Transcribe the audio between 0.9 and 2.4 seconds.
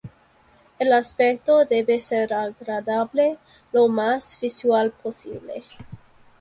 aspecto debe ser